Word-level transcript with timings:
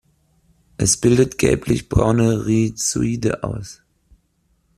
Es 0.79 0.97
bildet 0.97 1.37
gelblich 1.37 1.87
braune 1.87 2.47
Rhizoide 2.47 3.43
aus. 3.43 3.83